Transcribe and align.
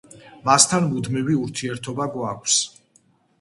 მასთან 0.49 0.87
მუდმივი 0.93 1.35
ურთიერთობა 1.41 2.09
გვაქვს. 2.17 2.57